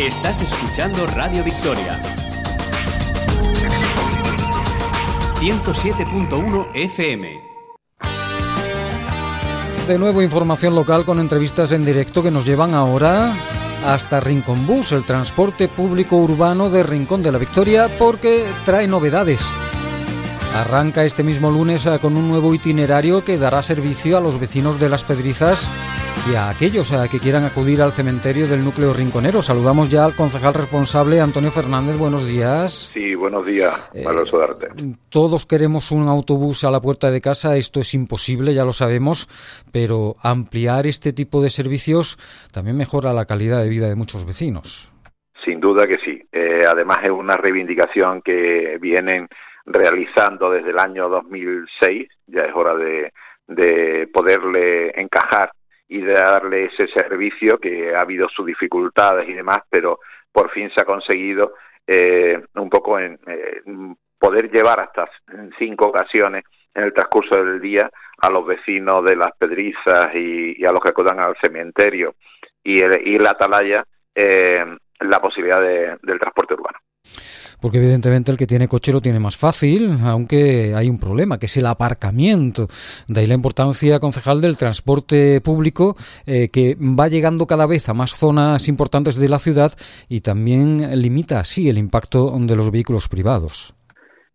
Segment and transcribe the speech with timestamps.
[0.00, 2.00] Estás escuchando Radio Victoria.
[5.40, 7.42] 107.1 FM.
[9.86, 13.34] De nuevo información local con entrevistas en directo que nos llevan ahora
[13.84, 19.52] hasta Rincón Bus, el transporte público urbano de Rincón de la Victoria, porque trae novedades.
[20.56, 24.80] Arranca este mismo lunes eh, con un nuevo itinerario que dará servicio a los vecinos
[24.80, 25.70] de Las Pedrizas
[26.30, 29.42] y a aquellos eh, que quieran acudir al cementerio del núcleo rinconero.
[29.42, 31.96] Saludamos ya al concejal responsable, Antonio Fernández.
[31.96, 32.90] Buenos días.
[32.92, 34.68] Sí, buenos días, saludarte.
[35.08, 39.28] Todos queremos un autobús a la puerta de casa, esto es imposible, ya lo sabemos,
[39.72, 42.16] pero ampliar este tipo de servicios
[42.52, 44.92] también mejora la calidad de vida de muchos vecinos.
[45.44, 46.22] Sin duda que sí.
[46.32, 49.28] Eh, además es una reivindicación que vienen
[49.64, 52.08] realizando desde el año 2006.
[52.26, 53.12] Ya es hora de,
[53.48, 55.50] de poderle encajar
[55.90, 59.98] y de darle ese servicio que ha habido sus dificultades y demás, pero
[60.30, 63.60] por fin se ha conseguido eh, un poco en eh,
[64.16, 65.10] poder llevar hasta
[65.58, 66.44] cinco ocasiones
[66.74, 70.90] en el transcurso del día a los vecinos de las Pedrizas y, a los que
[70.90, 72.14] acudan al cementerio.
[72.62, 73.84] Y, el, y la atalaya
[74.14, 74.64] eh,
[75.00, 76.78] la posibilidad de, del transporte urbano
[77.60, 81.46] porque evidentemente el que tiene coche lo tiene más fácil, aunque hay un problema, que
[81.46, 82.68] es el aparcamiento.
[83.06, 87.94] De ahí la importancia, concejal, del transporte público, eh, que va llegando cada vez a
[87.94, 89.72] más zonas importantes de la ciudad
[90.08, 93.74] y también limita así el impacto de los vehículos privados.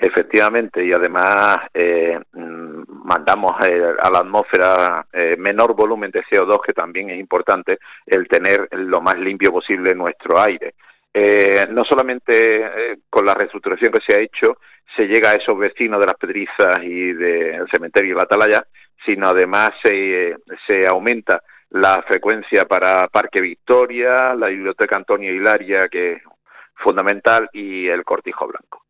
[0.00, 6.72] Efectivamente, y además eh, mandamos eh, a la atmósfera eh, menor volumen de CO2, que
[6.72, 10.74] también es importante el tener lo más limpio posible nuestro aire.
[11.20, 14.58] Eh, no solamente eh, con la reestructuración que se ha hecho
[14.94, 18.64] se llega a esos vecinos de las Pedrizas y del cementerio de la Atalaya,
[19.04, 26.12] sino además se, se aumenta la frecuencia para Parque Victoria, la Biblioteca Antonio Hilaria, que
[26.12, 26.22] es
[26.76, 28.84] fundamental, y el Cortijo Blanco.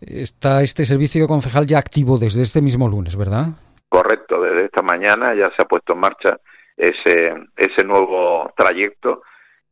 [0.00, 3.48] Está este servicio concejal ya activo desde este mismo lunes, ¿verdad?
[3.90, 6.40] Correcto, desde esta mañana ya se ha puesto en marcha
[6.76, 9.22] ese, ese nuevo trayecto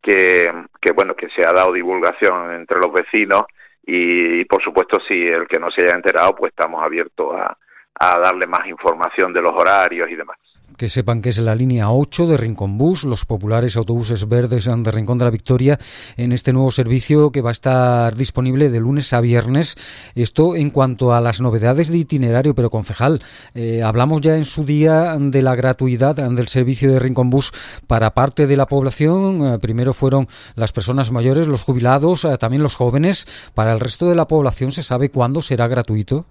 [0.08, 3.42] que, que, bueno que se ha dado divulgación entre los vecinos
[3.84, 7.58] y, y, por supuesto si el que no se haya enterado pues estamos abiertos a,
[8.00, 10.38] a darle más información de los horarios y demás
[10.76, 14.90] que sepan que es la línea 8 de Rincón Bus, los populares autobuses verdes de
[14.90, 15.78] Rincón de la Victoria,
[16.16, 20.12] en este nuevo servicio que va a estar disponible de lunes a viernes.
[20.14, 23.20] Esto en cuanto a las novedades de itinerario, pero concejal,
[23.54, 27.52] eh, hablamos ya en su día de la gratuidad del servicio de Rincón Bus
[27.86, 29.54] para parte de la población.
[29.54, 33.50] Eh, primero fueron las personas mayores, los jubilados, eh, también los jóvenes.
[33.54, 36.26] Para el resto de la población, ¿se sabe cuándo será gratuito?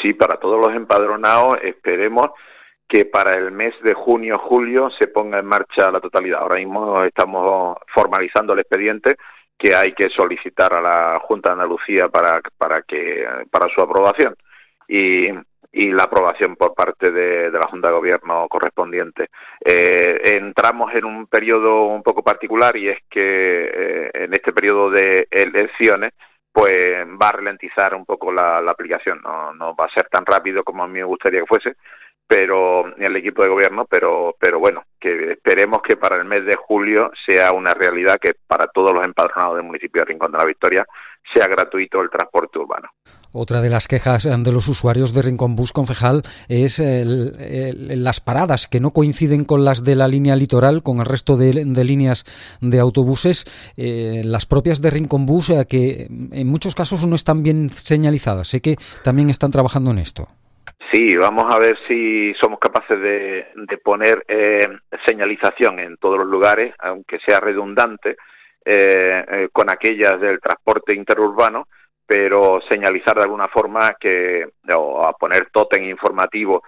[0.00, 2.30] Sí, para todos los empadronados esperemos
[2.92, 6.40] que para el mes de junio julio se ponga en marcha la totalidad.
[6.40, 9.16] Ahora mismo estamos formalizando el expediente
[9.56, 14.36] que hay que solicitar a la Junta de Andalucía para para que para su aprobación
[14.86, 15.30] y,
[15.72, 19.30] y la aprobación por parte de, de, la Junta de Gobierno correspondiente.
[19.64, 24.90] Eh, entramos en un periodo un poco particular y es que eh, en este periodo
[24.90, 26.12] de elecciones
[26.52, 30.26] pues va a ralentizar un poco la, la aplicación, no, no va a ser tan
[30.26, 31.76] rápido como a mí me gustaría que fuese,
[32.26, 36.56] pero el equipo de gobierno, pero pero bueno, que esperemos que para el mes de
[36.56, 40.44] julio sea una realidad que para todos los empadronados del municipio de Rincón de la
[40.44, 40.86] Victoria
[41.32, 42.88] sea gratuito el transporte urbano.
[43.32, 48.68] Otra de las quejas de los usuarios de Rincón Bus Concejal es el, las paradas
[48.68, 52.24] que no coinciden con las de la línea litoral, con el resto de, de líneas
[52.60, 57.42] de autobuses, eh, las propias de Rincón Bus, eh, que en muchos casos no están
[57.42, 58.48] bien señalizadas.
[58.48, 60.28] Sé que también están trabajando en esto.
[60.92, 64.68] Sí, vamos a ver si somos capaces de, poner eh,
[65.06, 68.18] señalización en todos los lugares, aunque sea redundante,
[68.62, 71.66] eh, eh, con aquellas del transporte interurbano,
[72.06, 76.62] pero señalizar de alguna forma que, o a poner tótem informativo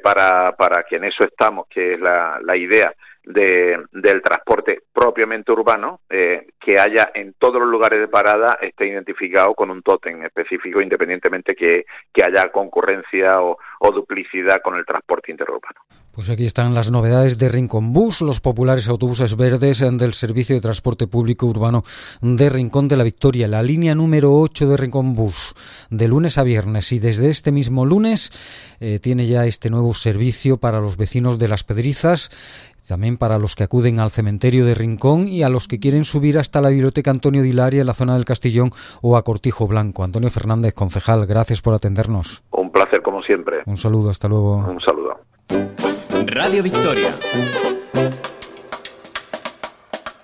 [0.00, 2.94] para, para que en eso estamos, que es la, la idea
[3.24, 8.86] de, del transporte propiamente urbano, eh, que haya en todos los lugares de parada esté
[8.86, 13.58] identificado con un tótem específico, independientemente que, que haya concurrencia o,
[13.92, 15.82] duplicidad con el transporte interurbano.
[16.10, 20.62] Pues aquí están las novedades de Rincón Bus, los populares autobuses verdes del Servicio de
[20.62, 21.82] Transporte Público Urbano
[22.22, 25.54] de Rincón de la Victoria, la línea número 8 de Rincón Bus,
[25.90, 26.92] de lunes a viernes.
[26.92, 31.48] Y desde este mismo lunes eh, tiene ya este nuevo servicio para los vecinos de
[31.48, 35.78] Las Pedrizas también para los que acuden al cementerio de Rincón y a los que
[35.78, 38.70] quieren subir hasta la biblioteca Antonio Dilaria en la zona del Castillón
[39.02, 40.04] o a Cortijo Blanco.
[40.04, 42.42] Antonio Fernández, concejal, gracias por atendernos.
[42.50, 43.58] Un placer como siempre.
[43.66, 44.56] Un saludo, hasta luego.
[44.56, 45.18] Un saludo.
[46.26, 47.10] Radio Victoria.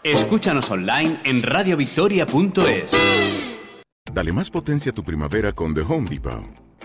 [0.02, 2.92] Escúchanos online en radiovictoria.es.
[4.12, 6.69] Dale más potencia a tu primavera con The Home Depot.